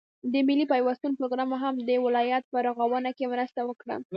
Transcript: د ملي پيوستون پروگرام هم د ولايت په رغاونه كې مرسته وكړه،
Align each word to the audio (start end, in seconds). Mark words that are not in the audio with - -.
د 0.33 0.33
ملي 0.47 0.65
پيوستون 0.73 1.11
پروگرام 1.19 1.49
هم 1.63 1.75
د 1.87 1.89
ولايت 2.05 2.43
په 2.51 2.57
رغاونه 2.67 3.09
كې 3.17 3.25
مرسته 3.33 3.59
وكړه، 3.65 3.97